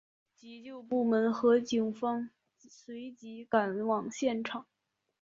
[0.35, 4.65] 急救部门和警方随即赶往现场。